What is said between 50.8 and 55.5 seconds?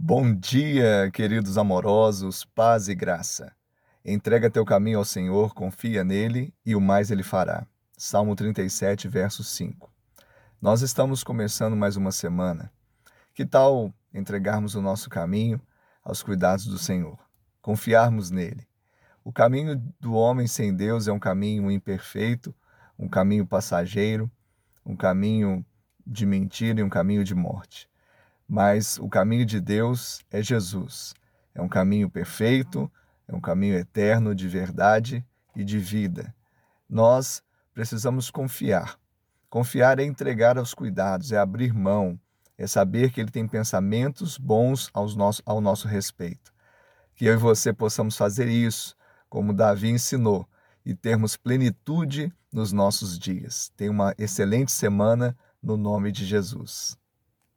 e termos plenitude nos nossos dias. Tenha uma excelente semana